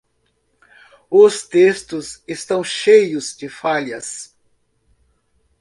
[1.11, 4.35] Os textos estão cheios de falhas.